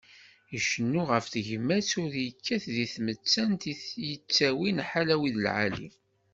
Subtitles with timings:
[0.57, 3.73] Icennu γef tegmat u yekkat di tmettan i
[4.09, 5.89] yettawin ḥala wid lεali.